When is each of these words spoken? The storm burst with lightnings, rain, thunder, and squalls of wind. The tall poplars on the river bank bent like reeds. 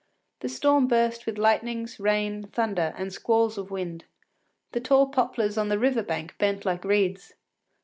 The 0.39 0.49
storm 0.49 0.87
burst 0.87 1.27
with 1.27 1.37
lightnings, 1.37 1.99
rain, 1.99 2.47
thunder, 2.47 2.91
and 2.97 3.13
squalls 3.13 3.59
of 3.59 3.69
wind. 3.69 4.05
The 4.71 4.79
tall 4.81 5.05
poplars 5.09 5.59
on 5.59 5.69
the 5.69 5.77
river 5.77 6.01
bank 6.01 6.35
bent 6.39 6.65
like 6.65 6.83
reeds. 6.83 7.33